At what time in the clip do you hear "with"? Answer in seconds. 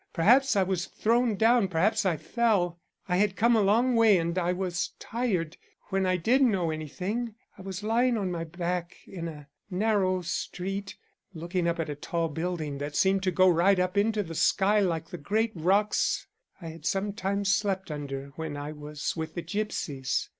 19.15-19.35